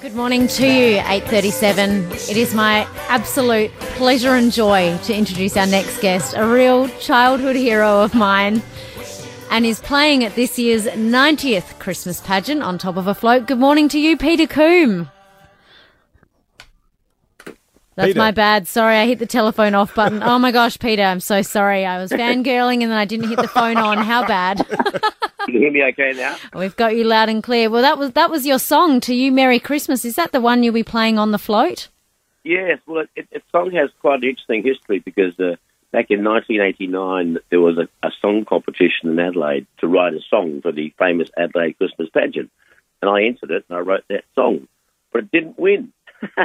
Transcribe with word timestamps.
Good 0.00 0.14
morning 0.14 0.46
to 0.48 0.66
you, 0.66 0.96
837. 0.96 2.10
It 2.12 2.36
is 2.38 2.54
my 2.54 2.88
absolute 3.08 3.70
pleasure 3.80 4.30
and 4.30 4.50
joy 4.50 4.96
to 5.04 5.14
introduce 5.14 5.58
our 5.58 5.66
next 5.66 6.00
guest, 6.00 6.32
a 6.34 6.46
real 6.46 6.88
childhood 7.00 7.54
hero 7.54 8.00
of 8.00 8.14
mine, 8.14 8.62
and 9.50 9.66
is 9.66 9.78
playing 9.78 10.24
at 10.24 10.34
this 10.36 10.58
year's 10.58 10.86
90th 10.86 11.78
Christmas 11.80 12.22
pageant 12.22 12.62
on 12.62 12.78
top 12.78 12.96
of 12.96 13.08
a 13.08 13.14
float. 13.14 13.46
Good 13.46 13.58
morning 13.58 13.90
to 13.90 14.00
you, 14.00 14.16
Peter 14.16 14.46
Combe. 14.46 15.10
That's 18.00 18.08
Peter. 18.10 18.18
my 18.18 18.30
bad. 18.30 18.66
Sorry, 18.66 18.96
I 18.96 19.06
hit 19.06 19.18
the 19.18 19.26
telephone 19.26 19.74
off 19.74 19.94
button. 19.94 20.22
Oh 20.22 20.38
my 20.38 20.52
gosh, 20.52 20.78
Peter, 20.78 21.02
I'm 21.02 21.20
so 21.20 21.42
sorry. 21.42 21.84
I 21.84 21.98
was 21.98 22.10
fangirling 22.10 22.82
and 22.82 22.90
then 22.90 22.98
I 22.98 23.04
didn't 23.04 23.28
hit 23.28 23.36
the 23.38 23.48
phone 23.48 23.76
on. 23.76 23.98
How 23.98 24.26
bad? 24.26 24.66
Can 25.44 25.54
You 25.54 25.60
hear 25.60 25.70
me 25.70 25.84
okay 25.84 26.12
now? 26.14 26.34
We've 26.54 26.74
got 26.76 26.96
you 26.96 27.04
loud 27.04 27.28
and 27.28 27.42
clear. 27.42 27.68
Well, 27.68 27.82
that 27.82 27.98
was 27.98 28.12
that 28.12 28.30
was 28.30 28.46
your 28.46 28.58
song 28.58 29.00
to 29.00 29.14
you, 29.14 29.30
Merry 29.30 29.58
Christmas. 29.58 30.06
Is 30.06 30.16
that 30.16 30.32
the 30.32 30.40
one 30.40 30.62
you'll 30.62 30.72
be 30.72 30.82
playing 30.82 31.18
on 31.18 31.30
the 31.30 31.38
float? 31.38 31.88
Yes. 32.42 32.78
Well, 32.86 33.04
it, 33.14 33.28
it, 33.30 33.42
song 33.52 33.70
has 33.72 33.90
quite 34.00 34.22
an 34.22 34.30
interesting 34.30 34.62
history 34.62 35.00
because 35.00 35.38
uh, 35.38 35.56
back 35.92 36.06
in 36.08 36.24
1989 36.24 37.36
there 37.50 37.60
was 37.60 37.76
a, 37.76 38.06
a 38.06 38.10
song 38.22 38.46
competition 38.46 39.10
in 39.10 39.18
Adelaide 39.18 39.66
to 39.78 39.88
write 39.88 40.14
a 40.14 40.20
song 40.30 40.62
for 40.62 40.72
the 40.72 40.94
famous 40.98 41.28
Adelaide 41.36 41.76
Christmas 41.76 42.08
pageant, 42.08 42.50
and 43.02 43.10
I 43.10 43.24
entered 43.24 43.50
it 43.50 43.66
and 43.68 43.76
I 43.76 43.80
wrote 43.80 44.04
that 44.08 44.24
song, 44.34 44.68
but 45.12 45.24
it 45.24 45.30
didn't 45.30 45.58
win. 45.58 45.92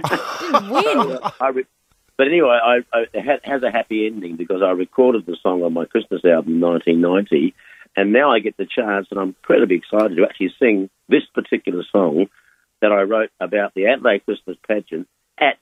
Win. 0.04 1.20
I 1.40 1.50
re- 1.54 1.66
but 2.18 2.28
anyway, 2.28 2.58
I, 2.64 2.78
I, 2.94 3.06
it 3.14 3.26
ha- 3.26 3.50
has 3.52 3.64
a 3.64 3.72
happy 3.72 4.08
ending 4.08 4.38
because 4.38 4.62
I 4.62 4.72
recorded 4.72 5.26
the 5.26 5.38
song 5.42 5.64
on 5.64 5.74
my 5.74 5.86
Christmas 5.86 6.24
album 6.24 6.56
in 6.56 6.62
1990, 6.62 7.54
and 7.98 8.14
now 8.14 8.32
I 8.32 8.40
get 8.40 8.58
the 8.58 8.66
chance, 8.66 9.08
and 9.12 9.20
I'm 9.20 9.30
incredibly 9.30 9.78
excited 9.78 10.16
to 10.16 10.24
actually 10.24 10.54
sing 10.60 10.90
this 11.10 11.24
particular 11.34 11.84
song 11.92 12.28
that 12.82 12.92
I 12.92 13.02
wrote 13.02 13.32
about 13.40 13.74
the 13.74 13.88
Adelaide 13.88 14.26
Christmas 14.26 14.58
pageant 14.68 15.08
at 15.38 15.58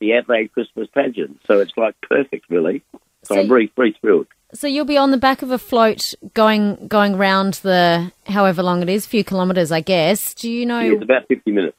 the 0.00 0.14
Adelaide 0.14 0.52
Christmas 0.52 0.88
pageant. 0.92 1.40
So 1.46 1.60
it's 1.60 1.76
like 1.76 1.94
perfect, 2.02 2.50
really. 2.50 2.82
So, 3.26 3.34
So 3.34 3.40
I'm 3.40 3.48
very, 3.48 3.72
very 3.76 3.96
thrilled. 4.00 4.26
So 4.54 4.66
you'll 4.68 4.84
be 4.84 4.96
on 4.96 5.10
the 5.10 5.16
back 5.16 5.42
of 5.42 5.50
a 5.50 5.58
float 5.58 6.14
going 6.32 6.86
going 6.86 7.16
round 7.16 7.54
the 7.54 8.12
however 8.26 8.62
long 8.62 8.80
it 8.80 8.88
is, 8.88 9.04
few 9.04 9.24
kilometres, 9.24 9.72
I 9.72 9.80
guess. 9.80 10.34
Do 10.34 10.48
you 10.50 10.64
know? 10.64 10.80
Yeah, 10.80 10.92
It's 10.94 11.02
about 11.02 11.26
50 11.26 11.50
minutes. 11.50 11.76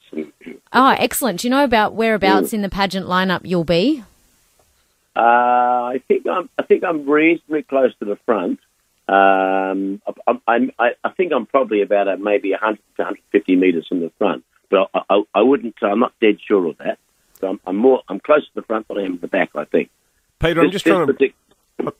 Oh, 0.72 0.94
excellent. 0.98 1.40
Do 1.40 1.48
you 1.48 1.50
know 1.50 1.64
about 1.64 1.94
whereabouts 1.94 2.52
in 2.52 2.60
the 2.60 2.68
pageant 2.68 3.06
lineup 3.06 3.40
you'll 3.44 3.64
be? 3.64 4.04
Uh, 5.16 5.20
I 5.20 6.02
think 6.06 6.26
I'm. 6.28 6.48
I 6.58 6.62
think 6.62 6.84
I'm 6.84 7.08
reasonably 7.08 7.62
close 7.62 7.92
to 7.98 8.04
the 8.04 8.16
front. 8.26 8.60
Um, 9.08 10.02
I, 10.06 10.38
I'm, 10.46 10.70
I, 10.78 10.90
I 11.02 11.10
think 11.10 11.32
I'm 11.32 11.46
probably 11.46 11.80
about 11.80 12.06
a, 12.08 12.18
maybe 12.18 12.50
100 12.50 12.76
to 12.76 13.02
150 13.02 13.56
metres 13.56 13.86
from 13.88 14.00
the 14.00 14.12
front, 14.18 14.44
but 14.70 14.90
I, 14.94 15.00
I, 15.08 15.22
I 15.34 15.40
wouldn't. 15.40 15.74
I'm 15.82 16.00
not 16.00 16.12
dead 16.20 16.38
sure 16.46 16.66
of 16.66 16.76
that. 16.78 16.98
So 17.40 17.48
I'm, 17.48 17.60
I'm 17.66 17.76
more. 17.76 18.02
I'm 18.08 18.20
close 18.20 18.44
to 18.46 18.54
the 18.54 18.62
front 18.62 18.86
than 18.88 18.98
I 18.98 19.04
am 19.04 19.14
to 19.16 19.20
the 19.22 19.28
back. 19.28 19.50
I 19.56 19.64
think. 19.64 19.90
Peter, 20.40 20.62
I'm 20.62 20.70
just 20.70 20.86
trying 20.86 21.06
to 21.06 21.32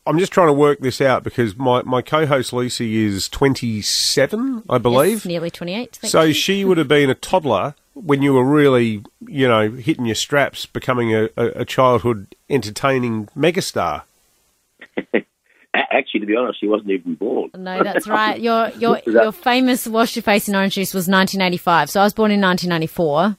I'm 0.06 0.18
just 0.18 0.32
trying 0.32 0.48
to 0.48 0.52
work 0.52 0.80
this 0.80 1.00
out 1.00 1.22
because 1.22 1.56
my, 1.56 1.82
my 1.82 2.02
co-host 2.02 2.52
Lucy 2.52 3.04
is 3.04 3.28
27, 3.28 4.64
I 4.68 4.78
believe. 4.78 5.18
Yes, 5.18 5.26
nearly 5.26 5.50
28. 5.50 5.96
thank 5.96 6.10
so 6.10 6.22
you. 6.22 6.34
she 6.34 6.64
would 6.64 6.78
have 6.78 6.88
been 6.88 7.10
a 7.10 7.14
toddler 7.14 7.74
when 7.94 8.22
you 8.22 8.32
were 8.34 8.44
really, 8.44 9.04
you 9.26 9.46
know, 9.46 9.70
hitting 9.70 10.06
your 10.06 10.14
straps, 10.14 10.66
becoming 10.66 11.14
a, 11.14 11.28
a, 11.36 11.46
a 11.60 11.64
childhood 11.64 12.34
entertaining 12.50 13.28
megastar. 13.36 14.02
Actually, 15.74 16.20
to 16.20 16.26
be 16.26 16.36
honest, 16.36 16.58
she 16.58 16.66
wasn't 16.66 16.90
even 16.90 17.14
born. 17.14 17.50
No, 17.54 17.82
that's 17.82 18.08
right. 18.08 18.40
Your 18.40 18.70
your 18.70 19.00
your 19.06 19.32
famous 19.32 19.86
Wash 19.86 20.16
Your 20.16 20.22
Face 20.22 20.48
in 20.48 20.56
Orange 20.56 20.74
Juice 20.74 20.92
was 20.92 21.08
1985. 21.08 21.90
So 21.90 22.00
I 22.00 22.04
was 22.04 22.12
born 22.12 22.30
in 22.30 22.40
1994. 22.40 23.36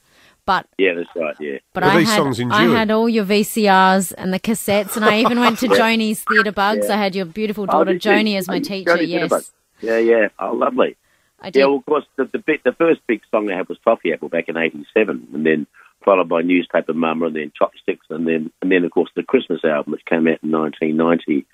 But 0.50 0.66
Yeah, 0.80 0.96
that's 0.96 1.10
right. 1.16 1.36
Yeah. 1.40 1.60
but 1.74 1.84
Well, 1.84 1.92
I 1.92 2.00
these 2.00 2.10
had 2.10 2.16
songs 2.16 2.40
I 2.52 2.64
had 2.64 2.90
all 2.90 3.08
your 3.08 3.24
VCRs 3.24 4.16
and 4.18 4.34
the 4.34 4.40
cassettes, 4.40 4.96
and 4.96 5.06
I 5.06 5.20
even 5.20 5.40
went 5.40 5.60
to 5.60 5.68
Joni's 5.80 6.24
Theatre 6.24 6.52
Bugs. 6.52 6.90
I 6.90 6.98
had 6.98 7.14
your 7.14 7.26
beautiful 7.26 7.66
Oh, 7.66 7.68
daughter 7.68 7.94
did 7.94 8.04
you? 8.04 8.12
Joni 8.12 8.36
as 8.36 8.48
my 8.48 8.58
Oh, 8.58 8.60
teacher. 8.60 8.98
Joni 8.98 9.08
Yes, 9.08 9.52
Yeah, 9.80 10.00
yeah. 10.00 10.30
Oh, 10.40 10.54
lovely. 10.56 10.98
I 11.40 11.52
did. 11.52 11.60
Yeah, 11.60 11.66
well, 11.68 11.76
of 11.78 11.86
course, 11.86 12.06
the, 12.16 12.26
the, 12.26 12.40
big, 12.40 12.64
the 12.64 12.72
first 12.72 13.00
big 13.06 13.22
song 13.30 13.46
they 13.46 13.54
had 13.54 13.70
was 13.70 13.78
Toffee 13.86 14.12
Apple 14.12 14.30
back 14.30 14.50
in 14.50 14.58
'87, 14.58 15.28
and 15.36 15.46
then 15.46 15.68
followed 16.04 16.28
by 16.30 16.42
Newspaper 16.42 16.96
Mama, 16.96 17.28
and 17.28 17.36
then 17.36 17.52
Chopsticks, 17.56 18.08
and 18.10 18.28
then 18.28 18.52
and 18.64 18.72
then 18.72 18.84
of 18.86 18.90
course 18.90 19.12
the 19.16 19.22
Christmas 19.22 19.64
album, 19.64 19.92
which 19.92 20.06
came 20.06 20.28
out 20.28 20.40
in 20.42 20.50
1990. 20.50 21.46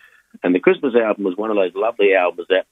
And 0.42 0.56
the 0.56 0.62
Christmas 0.62 0.96
album 0.96 1.26
was 1.26 1.36
one 1.36 1.50
of 1.52 1.58
those 1.58 1.76
lovely 1.76 2.16
albums 2.16 2.48
that 2.50 2.66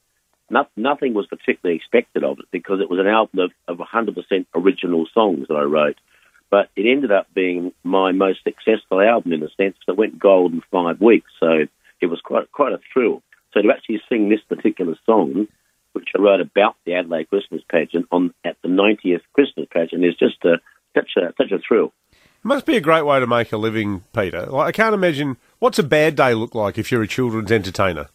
no, 0.49 0.65
nothing 0.77 1.13
was 1.13 1.27
particularly 1.27 1.75
expected 1.75 2.23
of 2.23 2.39
it 2.39 2.45
because 2.51 2.79
it 2.79 2.89
was 2.89 2.99
an 3.01 3.07
album 3.07 3.39
of, 3.39 3.51
of 3.67 3.85
100% 3.85 4.45
original 4.55 5.05
songs 5.13 5.47
that 5.49 5.55
I 5.55 5.63
wrote. 5.63 5.97
But 6.53 6.69
it 6.75 6.85
ended 6.85 7.11
up 7.11 7.33
being 7.33 7.71
my 7.83 8.11
most 8.11 8.43
successful 8.43 9.01
album 9.01 9.33
in 9.33 9.41
a 9.41 9.49
sense. 9.57 9.75
It 9.87 9.97
went 9.97 10.19
gold 10.19 10.53
in 10.53 10.61
five 10.69 11.01
weeks, 11.01 11.31
so 11.39 11.65
it 11.99 12.05
was 12.05 12.21
quite 12.21 12.51
quite 12.51 12.73
a 12.73 12.79
thrill. 12.93 13.23
So 13.51 13.63
to 13.63 13.71
actually 13.71 14.03
sing 14.07 14.29
this 14.29 14.41
particular 14.47 14.95
song, 15.03 15.47
which 15.93 16.09
I 16.15 16.21
wrote 16.21 16.41
about 16.41 16.75
the 16.85 16.93
Adelaide 16.93 17.31
Christmas 17.31 17.63
pageant 17.71 18.05
on 18.11 18.35
at 18.45 18.57
the 18.61 18.67
90th 18.67 19.21
Christmas 19.33 19.65
pageant, 19.73 20.05
is 20.05 20.13
just 20.13 20.45
a 20.45 20.57
such 20.95 21.13
a 21.17 21.33
such 21.39 21.51
a 21.51 21.57
thrill. 21.57 21.91
Must 22.43 22.67
be 22.67 22.77
a 22.77 22.81
great 22.81 23.01
way 23.01 23.19
to 23.19 23.25
make 23.25 23.51
a 23.51 23.57
living, 23.57 24.03
Peter. 24.13 24.45
Like, 24.45 24.67
I 24.67 24.71
can't 24.73 24.93
imagine 24.93 25.37
what's 25.57 25.79
a 25.79 25.83
bad 25.83 26.15
day 26.15 26.35
look 26.35 26.53
like 26.53 26.77
if 26.77 26.91
you're 26.91 27.01
a 27.01 27.07
children's 27.07 27.51
entertainer. 27.51 28.09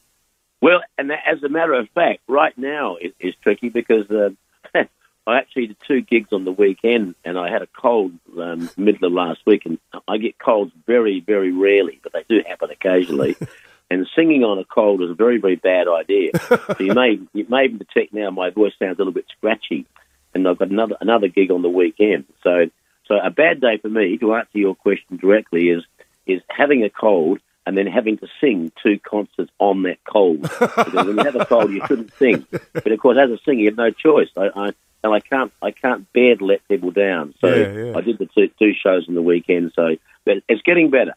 Well, 0.62 0.82
and 0.96 1.10
as 1.10 1.42
a 1.42 1.48
matter 1.48 1.74
of 1.74 1.88
fact, 1.90 2.20
right 2.28 2.56
now 2.56 2.98
it 3.00 3.16
is 3.18 3.34
tricky 3.42 3.68
because 3.68 4.08
uh, 4.12 4.30
I 5.28 5.36
actually 5.36 5.66
did 5.66 5.76
two 5.86 6.00
gigs 6.00 6.32
on 6.32 6.46
the 6.46 6.52
weekend, 6.52 7.14
and 7.22 7.38
I 7.38 7.50
had 7.50 7.60
a 7.60 7.66
cold 7.66 8.12
um, 8.40 8.70
middle 8.78 9.08
of 9.08 9.12
last 9.12 9.40
week, 9.46 9.66
and 9.66 9.78
I 10.08 10.16
get 10.16 10.38
colds 10.38 10.72
very, 10.86 11.20
very 11.20 11.52
rarely, 11.52 12.00
but 12.02 12.14
they 12.14 12.24
do 12.30 12.42
happen 12.48 12.70
occasionally. 12.70 13.36
and 13.90 14.08
singing 14.16 14.42
on 14.42 14.58
a 14.58 14.64
cold 14.64 15.02
is 15.02 15.10
a 15.10 15.14
very, 15.14 15.36
very 15.36 15.56
bad 15.56 15.86
idea. 15.86 16.30
so 16.40 16.76
you 16.80 16.94
may 16.94 17.20
you 17.34 17.46
may 17.46 17.64
even 17.64 17.76
detect 17.76 18.14
now 18.14 18.30
my 18.30 18.48
voice 18.48 18.72
sounds 18.78 18.96
a 18.96 19.00
little 19.00 19.12
bit 19.12 19.26
scratchy, 19.36 19.84
and 20.32 20.48
I've 20.48 20.58
got 20.58 20.70
another 20.70 20.96
another 20.98 21.28
gig 21.28 21.50
on 21.50 21.60
the 21.60 21.68
weekend. 21.68 22.24
So, 22.42 22.70
so 23.06 23.18
a 23.22 23.30
bad 23.30 23.60
day 23.60 23.76
for 23.76 23.90
me, 23.90 24.16
to 24.16 24.34
answer 24.34 24.56
your 24.56 24.76
question 24.76 25.18
directly, 25.18 25.68
is 25.68 25.84
is 26.26 26.40
having 26.48 26.84
a 26.84 26.90
cold 26.90 27.40
and 27.68 27.76
then 27.76 27.86
having 27.86 28.16
to 28.16 28.26
sing 28.40 28.72
two 28.82 28.98
concerts 28.98 29.52
on 29.58 29.82
that 29.82 29.98
cold. 30.10 30.40
because 30.58 30.94
when 30.94 31.18
you 31.18 31.22
have 31.22 31.36
a 31.36 31.44
cold, 31.44 31.70
you 31.70 31.82
couldn't 31.82 32.10
sing. 32.18 32.46
But 32.50 32.90
of 32.90 32.98
course, 32.98 33.18
as 33.18 33.30
a 33.30 33.36
singer, 33.44 33.60
you 33.60 33.66
have 33.66 33.76
no 33.76 33.90
choice. 33.90 34.28
I, 34.38 34.48
I 34.56 34.72
and 35.04 35.12
I 35.12 35.20
can't 35.20 35.52
I 35.60 35.70
can't 35.70 36.10
bear 36.14 36.34
to 36.36 36.44
let 36.46 36.66
people 36.66 36.92
down. 36.92 37.34
So 37.42 37.54
Yeah, 37.54 37.72
yeah. 37.72 37.92
I 37.94 38.00
did 38.00 38.16
the 38.16 38.24
two, 38.34 38.48
two 38.58 38.72
shows 38.72 39.06
on 39.06 39.14
the 39.14 39.20
weekend. 39.20 39.72
So 39.76 39.96
but 40.24 40.38
it's 40.48 40.62
getting 40.62 40.88
better. 40.88 41.12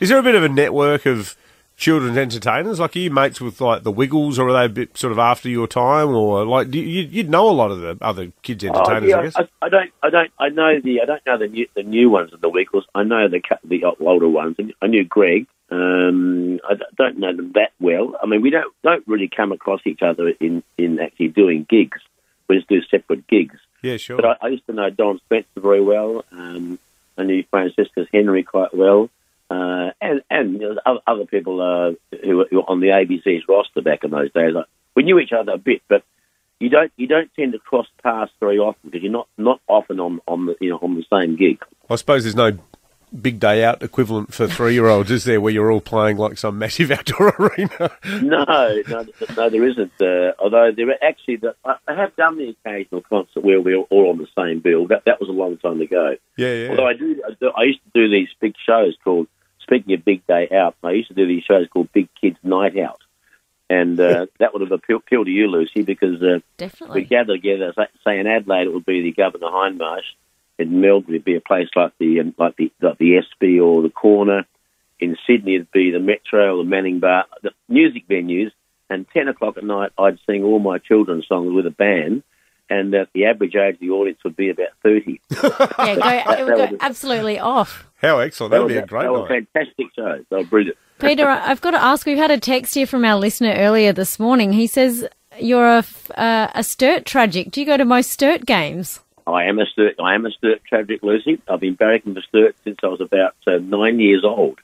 Is 0.00 0.08
there 0.08 0.18
a 0.18 0.22
bit 0.22 0.34
of 0.34 0.42
a 0.42 0.48
network 0.48 1.04
of 1.04 1.36
children's 1.76 2.16
entertainers? 2.16 2.80
Like, 2.80 2.96
are 2.96 2.98
you 2.98 3.10
mates 3.10 3.40
with 3.40 3.60
like 3.60 3.82
the 3.82 3.92
Wiggles, 3.92 4.38
or 4.38 4.48
are 4.48 4.52
they 4.52 4.64
a 4.64 4.68
bit 4.68 4.96
sort 4.96 5.12
of 5.12 5.18
after 5.18 5.48
your 5.48 5.66
time, 5.66 6.08
or 6.08 6.44
like 6.44 6.70
do 6.70 6.78
you, 6.78 7.02
you'd 7.02 7.30
know 7.30 7.48
a 7.48 7.52
lot 7.52 7.70
of 7.70 7.80
the 7.80 7.98
other 8.00 8.32
kids 8.42 8.64
entertainers? 8.64 9.04
Oh, 9.04 9.06
yeah, 9.06 9.18
I 9.18 9.22
guess. 9.22 9.36
I, 9.36 9.48
I 9.62 9.68
don't, 9.68 9.92
I 10.02 10.10
don't, 10.10 10.30
I 10.38 10.48
know 10.48 10.80
the, 10.82 11.00
I 11.02 11.04
don't 11.04 11.26
know 11.26 11.38
the 11.38 11.48
new, 11.48 11.66
the 11.74 11.82
new 11.82 12.10
ones 12.10 12.32
of 12.32 12.40
the 12.40 12.48
Wiggles. 12.48 12.84
I 12.94 13.02
know 13.04 13.28
the 13.28 13.40
the 13.64 13.84
older 14.00 14.28
ones. 14.28 14.56
I 14.80 14.86
knew 14.86 15.04
Greg. 15.04 15.46
Um, 15.70 16.60
I 16.64 16.74
don't 16.96 17.18
know 17.18 17.34
them 17.34 17.52
that 17.54 17.72
well. 17.80 18.16
I 18.22 18.26
mean, 18.26 18.40
we 18.40 18.50
don't 18.50 18.72
don't 18.82 19.06
really 19.06 19.28
come 19.28 19.52
across 19.52 19.80
each 19.84 20.00
other 20.02 20.28
in 20.40 20.62
in 20.78 20.98
actually 21.00 21.28
doing 21.28 21.66
gigs. 21.68 21.98
We 22.48 22.56
just 22.56 22.68
do 22.68 22.80
separate 22.82 23.26
gigs. 23.26 23.56
yeah, 23.82 23.96
sure. 23.96 24.16
But 24.16 24.24
I, 24.24 24.36
I 24.42 24.48
used 24.48 24.66
to 24.66 24.72
know 24.72 24.88
Don 24.90 25.18
Spencer 25.18 25.60
very 25.60 25.82
well. 25.82 26.24
Um, 26.30 26.78
I 27.18 27.24
knew 27.24 27.42
Franciscus 27.50 28.06
Henry 28.12 28.44
quite 28.44 28.72
well, 28.74 29.10
uh, 29.50 29.90
and 30.00 30.22
and 30.30 30.52
you 30.54 30.60
know, 30.60 30.76
other, 30.84 31.00
other 31.06 31.26
people 31.26 31.60
uh, 31.60 32.16
who, 32.24 32.36
were, 32.38 32.46
who 32.50 32.56
were 32.56 32.70
on 32.70 32.80
the 32.80 32.88
ABC's 32.88 33.44
roster 33.48 33.82
back 33.82 34.04
in 34.04 34.10
those 34.10 34.32
days. 34.32 34.54
Like, 34.54 34.66
we 34.94 35.02
knew 35.02 35.18
each 35.18 35.32
other 35.32 35.52
a 35.52 35.58
bit, 35.58 35.82
but 35.88 36.02
you 36.58 36.68
don't 36.68 36.92
you 36.96 37.06
don't 37.06 37.30
tend 37.34 37.52
to 37.52 37.58
cross 37.58 37.86
paths 38.02 38.32
very 38.40 38.58
often 38.58 38.90
because 38.90 39.02
you're 39.02 39.12
not 39.12 39.28
not 39.36 39.60
often 39.68 40.00
on 40.00 40.20
on 40.26 40.46
the 40.46 40.56
you 40.60 40.70
know 40.70 40.78
on 40.82 40.94
the 40.94 41.04
same 41.12 41.36
gig. 41.36 41.62
I 41.88 41.96
suppose 41.96 42.24
there's 42.24 42.34
no 42.34 42.58
big 43.20 43.38
day 43.38 43.64
out 43.64 43.82
equivalent 43.82 44.34
for 44.34 44.46
three 44.48 44.74
year 44.74 44.88
olds, 44.88 45.10
is 45.10 45.24
there, 45.24 45.40
where 45.40 45.52
you're 45.52 45.70
all 45.70 45.80
playing 45.80 46.16
like 46.16 46.36
some 46.38 46.58
massive 46.58 46.90
outdoor 46.90 47.28
arena? 47.38 47.90
no, 48.22 48.82
no, 48.88 49.06
no, 49.36 49.50
there 49.50 49.68
isn't. 49.68 49.92
Uh, 50.00 50.32
although 50.38 50.70
there 50.76 50.90
are 50.90 50.98
actually, 51.02 51.36
the, 51.36 51.54
I 51.64 51.76
I 51.86 51.94
have 51.94 52.14
done 52.16 52.36
the 52.38 52.48
occasional 52.48 53.02
concert 53.02 53.44
where 53.44 53.60
we're 53.60 53.78
all 53.78 54.10
on 54.10 54.18
the 54.18 54.26
same 54.36 54.60
bill. 54.60 54.86
That 54.88 55.04
that 55.06 55.20
was 55.20 55.28
a 55.28 55.32
long 55.32 55.56
time 55.58 55.80
ago. 55.80 56.16
yeah, 56.36 56.52
yeah. 56.52 56.70
Although 56.70 56.86
I 56.88 56.94
do- 56.94 57.22
I 57.56 57.62
used 57.62 57.80
to 57.84 57.90
do 57.94 58.10
these 58.10 58.28
big 58.40 58.54
shows 58.66 58.96
called. 59.04 59.28
Speaking 59.66 59.94
of 59.94 60.04
Big 60.04 60.24
Day 60.28 60.48
Out, 60.52 60.76
I 60.84 60.92
used 60.92 61.08
to 61.08 61.14
do 61.14 61.26
these 61.26 61.42
shows 61.42 61.66
called 61.68 61.92
Big 61.92 62.08
Kids 62.20 62.38
Night 62.44 62.78
Out, 62.78 63.00
and 63.68 63.98
uh, 63.98 64.26
that 64.38 64.52
would 64.52 64.62
have 64.62 64.70
appealed, 64.70 65.02
to 65.08 65.28
you, 65.28 65.48
Lucy, 65.48 65.82
because 65.82 66.22
uh, 66.22 66.38
we 66.94 67.02
gather 67.02 67.34
together. 67.34 67.72
Say, 67.74 67.86
say 68.04 68.20
in 68.20 68.28
Adelaide, 68.28 68.68
it 68.68 68.72
would 68.72 68.86
be 68.86 69.02
the 69.02 69.12
Governor 69.12 69.48
Hindmarsh. 69.48 70.04
In 70.58 70.80
Melbourne, 70.80 71.14
it'd 71.14 71.24
be 71.24 71.34
a 71.34 71.40
place 71.40 71.68
like 71.74 71.92
the 71.98 72.20
um, 72.20 72.34
like 72.38 72.54
the 72.56 72.72
like 72.80 72.96
the 72.98 73.16
Espy 73.16 73.58
or 73.58 73.82
the 73.82 73.90
Corner. 73.90 74.46
In 75.00 75.16
Sydney, 75.26 75.56
it'd 75.56 75.72
be 75.72 75.90
the 75.90 75.98
Metro 75.98 76.54
or 76.54 76.64
the 76.64 76.70
Manning 76.70 77.00
Bar, 77.00 77.26
the 77.42 77.50
music 77.68 78.06
venues. 78.08 78.52
And 78.88 79.04
ten 79.12 79.26
o'clock 79.26 79.56
at 79.56 79.64
night, 79.64 79.90
I'd 79.98 80.20
sing 80.26 80.44
all 80.44 80.60
my 80.60 80.78
children's 80.78 81.26
songs 81.26 81.52
with 81.52 81.66
a 81.66 81.70
band. 81.70 82.22
And 82.68 82.94
uh, 82.94 83.06
the 83.14 83.26
average 83.26 83.54
age 83.54 83.74
of 83.74 83.80
the 83.80 83.90
audience 83.90 84.18
would 84.24 84.36
be 84.36 84.50
about 84.50 84.68
30. 84.82 85.20
Yeah, 85.30 85.44
go, 85.44 86.32
it 86.32 86.44
would 86.46 86.56
go 86.56 86.66
was- 86.66 86.80
absolutely 86.80 87.38
off. 87.38 87.86
How 88.02 88.18
excellent! 88.18 88.50
That 88.50 88.60
would 88.60 88.68
be 88.68 88.76
a 88.76 88.86
great 88.86 89.10
were 89.10 89.20
night. 89.28 89.46
fantastic 89.54 89.86
shows. 89.96 90.24
They 90.30 90.36
were 90.36 90.44
brilliant. 90.44 90.76
Peter, 90.98 91.26
I've 91.28 91.60
got 91.60 91.70
to 91.72 91.82
ask. 91.82 92.06
We've 92.06 92.16
had 92.18 92.30
a 92.30 92.38
text 92.38 92.74
here 92.74 92.86
from 92.86 93.04
our 93.04 93.16
listener 93.16 93.54
earlier 93.56 93.92
this 93.92 94.18
morning. 94.18 94.52
He 94.52 94.66
says 94.66 95.06
you're 95.38 95.66
a, 95.66 95.78
f- 95.78 96.10
uh, 96.16 96.48
a 96.54 96.62
Sturt 96.62 97.04
tragic. 97.06 97.50
Do 97.50 97.60
you 97.60 97.66
go 97.66 97.76
to 97.76 97.84
most 97.84 98.10
Sturt 98.10 98.44
games? 98.46 99.00
I 99.26 99.44
am 99.44 99.58
a 99.58 99.66
Sturt, 99.66 99.96
I 99.98 100.14
am 100.14 100.24
a 100.26 100.30
Sturt 100.30 100.62
tragic, 100.64 101.02
Lucy. 101.02 101.40
I've 101.48 101.60
been 101.60 101.76
barracking 101.76 102.14
for 102.14 102.20
Sturt 102.22 102.54
since 102.64 102.78
I 102.82 102.86
was 102.88 103.00
about 103.00 103.34
uh, 103.46 103.58
nine 103.60 103.98
years 103.98 104.24
old. 104.24 104.58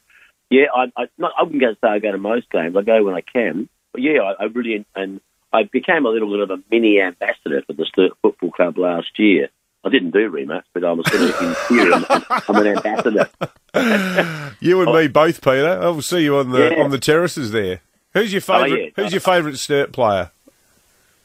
Yeah, 0.50 0.66
I, 0.74 0.92
I, 0.96 1.08
not, 1.18 1.32
I 1.38 1.42
wouldn't 1.42 1.60
go 1.60 1.70
to 1.70 1.78
say 1.82 1.88
I 1.88 1.98
go 1.98 2.12
to 2.12 2.18
most 2.18 2.50
games. 2.50 2.76
I 2.76 2.82
go 2.82 3.02
when 3.04 3.14
I 3.14 3.22
can. 3.22 3.68
But 3.92 4.02
yeah, 4.02 4.20
I, 4.20 4.44
I 4.44 4.44
really 4.44 4.84
and 4.94 5.20
I 5.52 5.64
became 5.64 6.06
a 6.06 6.08
little 6.08 6.30
bit 6.30 6.40
of 6.40 6.50
a 6.50 6.62
mini 6.70 7.00
ambassador 7.00 7.62
for 7.66 7.72
the 7.74 7.84
Sturt 7.84 8.12
Football 8.22 8.50
Club 8.52 8.78
last 8.78 9.18
year. 9.18 9.48
I 9.84 9.88
didn't 9.88 10.12
do 10.12 10.30
much, 10.46 10.64
but 10.72 10.84
I 10.84 10.92
was 10.92 11.10
sort 11.10 11.22
of 11.22 11.42
in 11.42 11.54
theory, 11.54 11.92
I'm, 11.92 12.04
I'm 12.48 12.56
an 12.56 12.76
ambassador. 12.76 13.28
You 14.60 14.80
and 14.82 14.92
me 14.94 15.08
both, 15.08 15.40
Peter. 15.42 15.80
I 15.82 15.88
will 15.88 16.02
see 16.02 16.22
you 16.22 16.36
on 16.36 16.50
the 16.50 16.68
Oh. 16.68 16.76
Yeah. 16.76 16.84
on 16.84 16.90
the 16.90 16.98
terraces 16.98 17.50
there. 17.50 17.80
Who's 18.14 18.30
your 18.32 18.40
favourite? 18.42 18.70
Oh, 18.72 18.76
yeah. 18.76 18.90
Who's 18.94 19.12
your 19.12 19.20
favourite 19.20 19.56
Sturt 19.58 19.90
player 19.92 20.30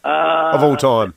Uh, 0.03 0.51
of 0.55 0.63
all 0.63 0.75
time? 0.77 1.13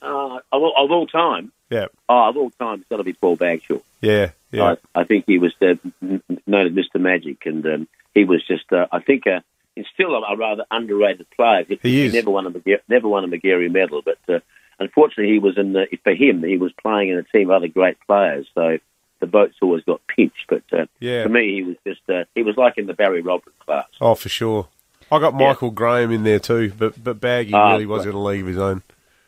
Uh, 0.00 0.38
of, 0.52 0.62
all- 0.62 0.74
of 0.76 0.90
all 0.92 1.06
time, 1.08 1.50
Yeah, 1.70 1.86
oh, 2.08 2.28
of 2.28 2.36
all 2.36 2.50
time, 2.50 2.80
it's 2.80 2.88
got 2.88 2.98
to 2.98 3.04
be 3.04 3.12
Paul 3.14 3.36
Bagshaw. 3.36 3.80
yeah, 4.00 4.30
yeah. 4.52 4.76
I, 4.94 5.00
I 5.00 5.04
think 5.04 5.24
he 5.26 5.38
was 5.38 5.52
uh, 5.60 5.74
known 6.00 6.66
as 6.66 6.72
Mr. 6.72 7.00
Magic, 7.00 7.44
and 7.46 7.66
um, 7.66 7.88
he 8.14 8.24
was 8.24 8.46
just, 8.46 8.72
uh, 8.72 8.86
I 8.92 9.00
think, 9.00 9.26
uh, 9.26 9.40
he's 9.78 9.86
still 9.94 10.14
a, 10.14 10.20
a 10.20 10.36
rather 10.36 10.64
underrated 10.70 11.26
player. 11.30 11.64
He 11.82 12.04
is. 12.06 12.14
never 12.14 12.30
won 12.30 12.46
a 12.46 12.52
never 12.88 13.08
won 13.08 13.24
a 13.24 13.28
Magarey 13.28 13.70
medal, 13.70 14.02
but 14.04 14.18
uh, 14.28 14.40
unfortunately, 14.78 15.32
he 15.32 15.38
was 15.38 15.56
in 15.56 15.72
the, 15.72 15.86
for 16.04 16.14
him. 16.14 16.42
He 16.42 16.56
was 16.56 16.72
playing 16.82 17.08
in 17.10 17.18
a 17.18 17.22
team 17.24 17.50
of 17.50 17.56
other 17.56 17.68
great 17.68 17.96
players, 18.06 18.46
so 18.54 18.78
the 19.20 19.26
boats 19.26 19.56
always 19.62 19.84
got 19.84 20.00
pinched. 20.06 20.44
But 20.48 20.62
uh, 20.72 20.86
Yeah. 21.00 21.24
for 21.24 21.28
me, 21.30 21.54
he 21.54 21.62
was 21.62 21.76
just 21.86 22.00
uh, 22.08 22.24
he 22.34 22.42
was 22.42 22.56
like 22.56 22.78
in 22.78 22.86
the 22.86 22.94
Barry 22.94 23.22
Robran 23.22 23.52
class. 23.64 23.86
Oh, 24.00 24.14
for 24.14 24.28
sure. 24.28 24.68
I 25.10 25.18
got 25.20 25.32
Michael 25.34 25.70
Graham 25.70 26.10
in 26.12 26.22
there 26.24 26.38
too, 26.38 26.72
but 26.78 27.02
but 27.02 27.20
Baggy 27.20 27.54
Ah, 27.54 27.72
really 27.72 27.86
was 27.86 28.04
in 28.04 28.12
a 28.12 28.22
league 28.22 28.42
of 28.42 28.46
his 28.46 28.58
own. 28.58 28.82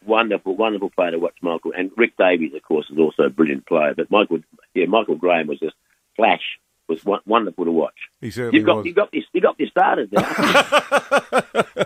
Wonderful, 0.04 0.56
wonderful 0.56 0.90
player 0.90 1.10
to 1.12 1.18
watch, 1.18 1.36
Michael. 1.42 1.72
And 1.76 1.90
Rick 1.96 2.16
Davies, 2.16 2.54
of 2.54 2.62
course, 2.62 2.86
is 2.90 2.98
also 2.98 3.24
a 3.24 3.30
brilliant 3.30 3.66
player. 3.66 3.94
But 3.94 4.10
Michael, 4.10 4.40
yeah, 4.74 4.86
Michael 4.86 5.16
Graham 5.16 5.46
was 5.46 5.58
just 5.58 5.74
flash. 6.16 6.58
Was 6.90 7.20
wonderful 7.24 7.64
to 7.64 7.70
watch. 7.70 7.94
He 8.20 8.30
certainly 8.30 8.58
You 8.58 8.66
got 8.66 8.76
was. 8.78 8.86
you 8.86 8.92
got 8.92 9.10
this 9.12 9.24
you 9.32 9.40
got 9.40 9.56
this 9.56 9.70
started 9.70 10.12
now. 10.12 10.22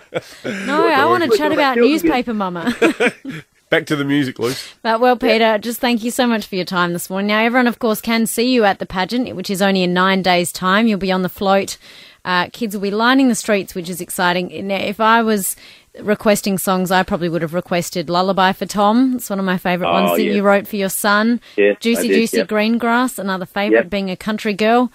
No, 0.67 0.89
I 0.89 1.05
want 1.07 1.25
to 1.31 1.37
chat 1.37 1.53
about 1.53 1.53
about 1.53 1.75
children. 1.75 1.91
newspaper, 1.93 2.35
Mama. 2.35 2.75
Back 3.71 3.87
to 3.87 3.97
the 3.97 4.05
music, 4.05 4.39
Luce. 4.39 4.75
But 4.83 5.01
well, 5.01 5.17
Peter, 5.17 5.59
just 5.59 5.81
thank 5.81 6.03
you 6.05 6.11
so 6.11 6.27
much 6.27 6.47
for 6.47 6.55
your 6.57 6.65
time 6.65 6.93
this 6.93 7.11
morning. 7.11 7.29
Now, 7.29 7.41
everyone, 7.43 7.67
of 7.67 7.79
course, 7.81 8.01
can 8.01 8.27
see 8.27 8.53
you 8.53 8.65
at 8.65 8.79
the 8.79 8.87
pageant, 8.87 9.35
which 9.35 9.51
is 9.51 9.61
only 9.61 9.83
in 9.83 9.93
nine 9.93 10.23
days' 10.23 10.53
time. 10.53 10.87
You'll 10.87 10.99
be 10.99 11.11
on 11.13 11.23
the 11.23 11.29
float. 11.29 11.77
Uh, 12.25 12.49
kids 12.53 12.75
will 12.75 12.83
be 12.83 12.91
lining 12.91 13.29
the 13.29 13.35
streets, 13.35 13.75
which 13.75 13.89
is 13.91 14.01
exciting. 14.01 14.67
Now, 14.69 14.77
if 14.77 15.01
I 15.01 15.23
was 15.23 15.57
requesting 16.01 16.59
songs, 16.59 16.91
I 16.91 17.03
probably 17.03 17.29
would 17.29 17.43
have 17.43 17.55
requested 17.55 18.09
"Lullaby 18.11 18.53
for 18.53 18.67
Tom." 18.67 19.17
It's 19.17 19.31
one 19.31 19.39
of 19.39 19.45
my 19.45 19.59
favourite 19.59 19.91
Oh, 19.91 20.03
ones 20.03 20.17
that 20.17 20.23
yeah. 20.25 20.33
you 20.33 20.43
wrote 20.43 20.67
for 20.67 20.77
your 20.77 20.89
son. 20.89 21.41
Yes, 21.57 21.77
I 21.77 21.81
"Juicy 21.81 22.09
did, 22.09 22.15
Juicy 22.15 22.37
yep. 22.39 22.49
Green 22.49 22.79
Grass," 22.79 23.19
another 23.19 23.47
favourite, 23.47 23.85
Yep. 23.85 23.91
being 23.91 24.11
a 24.11 24.17
country 24.17 24.55
girl, 24.55 24.91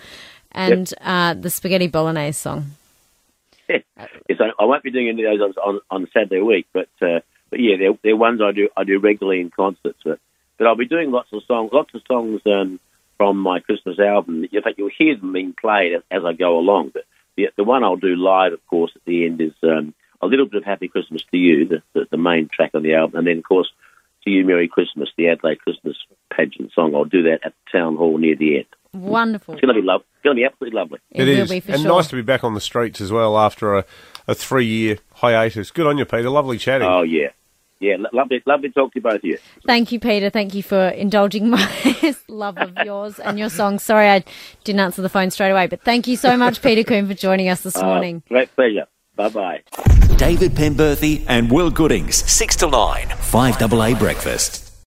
and 0.52 0.94
uh, 1.02 1.34
the 1.34 1.50
Spaghetti 1.50 1.88
Bolognese 1.88 2.34
song. 2.38 2.72
yes, 3.70 3.84
I, 3.98 4.52
I 4.60 4.66
won't 4.66 4.84
be 4.84 4.92
doing 4.92 5.10
any 5.10 5.24
of 5.24 5.38
those 5.40 5.56
on, 5.58 5.76
on, 5.76 5.82
on 5.92 6.08
Saturday 6.14 6.42
week, 6.42 6.68
but 6.74 6.90
uh, 7.02 7.20
but 7.50 7.60
yeah, 7.60 7.78
they're, 7.78 7.98
they're 8.04 8.16
ones 8.18 8.42
I 8.42 8.52
do 8.52 8.70
I 8.76 8.84
do 8.84 9.00
regularly 9.00 9.42
in 9.42 9.50
concerts. 9.52 10.00
But, 10.04 10.20
but 10.58 10.68
I'll 10.68 10.76
be 10.76 10.88
doing 10.88 11.12
lots 11.12 11.32
of 11.32 11.44
songs, 11.48 11.72
lots 11.72 11.94
of 11.94 12.02
songs 12.08 12.42
um, 12.46 12.80
from 13.18 13.38
my 13.38 13.60
Christmas 13.60 14.00
album. 14.00 14.46
In 14.52 14.62
fact, 14.62 14.78
you'll 14.78 14.90
hear 14.96 15.16
them 15.16 15.34
being 15.34 15.54
played 15.54 15.94
as, 15.94 16.02
as 16.12 16.26
I 16.26 16.34
go 16.34 16.58
along. 16.60 16.90
But 16.94 17.04
the, 17.38 17.48
the 17.56 17.64
one 17.64 17.84
I'll 17.84 17.96
do 17.96 18.16
live, 18.16 18.54
of 18.54 18.66
course, 18.68 18.92
at 18.96 19.06
the 19.06 19.26
end 19.26 19.40
is 19.40 19.54
um, 19.64 19.94
a 20.22 20.28
little 20.28 20.46
bit 20.46 20.58
of 20.58 20.64
Happy 20.64 20.88
Christmas 20.88 21.24
to 21.32 21.38
You, 21.38 21.68
the, 21.68 21.84
the, 21.94 22.08
the 22.12 22.18
main 22.18 22.48
track 22.50 22.72
on 22.74 22.84
the 22.84 22.94
album, 22.96 23.20
and 23.20 23.28
then 23.28 23.38
of 23.40 23.44
course 23.44 23.72
to 24.24 24.30
You 24.30 24.44
Merry 24.46 24.68
Christmas, 24.68 25.10
the 25.18 25.30
Adelaide 25.30 25.60
Christmas 25.60 25.96
pageant 26.36 26.72
song. 26.74 26.94
I'll 26.96 27.06
do 27.06 27.24
that 27.24 27.40
at 27.46 27.54
the 27.72 27.78
town 27.78 27.96
hall 27.96 28.18
near 28.18 28.36
the 28.36 28.58
end. 28.58 28.66
Wonderful. 28.94 29.54
It's 29.54 29.62
going 29.62 29.74
to 29.74 29.80
be 29.80 29.86
love. 29.86 30.02
It's 30.16 30.24
going 30.24 30.36
to 30.36 30.40
be 30.42 30.46
absolutely 30.46 30.78
lovely. 30.78 31.00
It, 31.12 31.28
It 31.28 31.40
will 31.42 31.48
be 31.48 31.60
for 31.60 31.72
and 31.74 31.82
sure. 31.82 31.96
nice 31.96 32.08
to 32.08 32.16
be 32.16 32.22
back 32.24 32.44
on 32.44 32.54
the 32.56 32.60
streets 32.62 33.00
as 33.00 33.12
well 33.12 33.38
after 33.38 33.76
a, 33.78 33.86
a 34.28 34.34
three 34.36 34.66
year 34.66 34.98
hiatus. 35.16 35.70
Good 35.72 35.86
on 35.88 35.98
you, 36.00 36.06
Peter. 36.06 36.30
Lovely 36.30 36.58
chatting. 36.58 36.88
Oh 36.90 37.04
yeah, 37.04 37.28
yeah, 37.80 37.98
lovely, 38.12 38.42
lovely 38.48 38.70
to 38.70 38.74
talk 38.74 38.92
to 38.94 38.98
you 39.00 39.04
both 39.04 39.16
of 39.18 39.24
you. 39.26 39.38
Thank 39.66 39.92
you, 39.92 40.00
Peter. 40.00 40.32
Thank 40.32 40.56
you 40.56 40.64
for 40.64 40.88
indulging 40.90 41.50
my 41.52 42.16
love 42.28 42.58
of 42.58 42.76
yours 42.84 43.20
and 43.20 43.38
your 43.38 43.50
song. 43.50 43.78
Sorry 43.78 44.10
I 44.10 44.24
didn't 44.64 44.80
answer 44.80 45.04
the 45.04 45.08
phone 45.10 45.30
straight 45.30 45.52
away, 45.52 45.68
but 45.68 45.82
thank 45.84 46.08
you 46.08 46.18
so 46.18 46.36
much, 46.36 46.62
Peter 46.62 46.84
Combe, 46.84 47.08
for 47.08 47.14
joining 47.14 47.48
us 47.48 47.62
this 47.62 47.78
Uh, 47.78 47.84
morning. 47.86 48.24
great 48.28 48.54
pleasure. 48.56 48.88
Bye 49.20 49.28
bye. 49.28 49.62
David 50.16 50.54
Penberthy 50.54 51.26
and 51.28 51.52
Will 51.52 51.70
Goodings, 51.70 52.16
6 52.16 52.56
to 52.56 52.70
9, 52.70 53.08
5AA 53.08 54.00
Breakfast. 54.00 54.69